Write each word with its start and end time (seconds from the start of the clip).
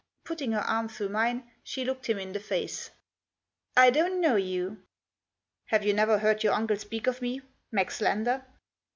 Putting 0.23 0.53
her 0.53 0.61
arm 0.61 0.89
through 0.89 1.09
mine, 1.09 1.47
she 1.63 1.85
looked 1.85 2.07
him 2.09 2.17
in 2.17 2.31
the 2.33 2.39
face. 2.39 2.85
<c 2.87 2.91
I 3.77 3.91
don't 3.91 4.19
know 4.19 4.35
you."" 4.35 4.81
Have 5.71 5.85
you 5.85 5.93
never 5.93 6.17
heard 6.17 6.43
your 6.43 6.53
uncle 6.53 6.77
speak 6.77 7.05
of 7.05 7.21
me— 7.21 7.43
Max 7.71 8.01
Lander 8.01 8.43